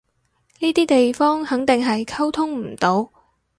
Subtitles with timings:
[0.57, 3.11] 嗰啲地方肯定係溝通唔到